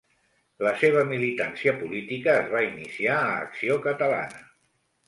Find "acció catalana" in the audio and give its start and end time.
3.47-4.47